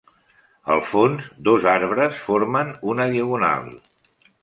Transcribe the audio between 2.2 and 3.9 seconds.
formen una diagonal.